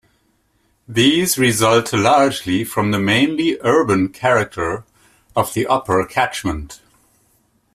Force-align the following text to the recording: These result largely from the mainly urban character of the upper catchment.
These 0.87 1.37
result 1.37 1.93
largely 1.93 2.63
from 2.63 2.89
the 2.89 2.97
mainly 2.97 3.59
urban 3.63 4.09
character 4.09 4.83
of 5.35 5.53
the 5.53 5.67
upper 5.67 6.03
catchment. 6.05 6.81